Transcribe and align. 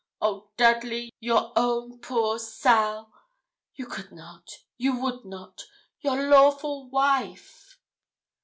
Oh, 0.19 0.49
Dudley, 0.57 1.11
your 1.19 1.53
own 1.55 1.99
poor 1.99 2.39
Sal! 2.39 3.13
You 3.75 3.85
could 3.85 4.11
not 4.11 4.57
you 4.75 4.99
would 4.99 5.25
not 5.25 5.61
your 6.01 6.27
lawful 6.27 6.89
wife!' 6.89 7.77